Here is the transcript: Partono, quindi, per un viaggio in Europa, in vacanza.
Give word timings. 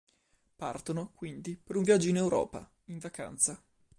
Partono, 0.55 1.11
quindi, 1.13 1.55
per 1.63 1.75
un 1.75 1.83
viaggio 1.83 2.09
in 2.09 2.15
Europa, 2.15 2.67
in 2.85 2.97
vacanza. 2.97 3.63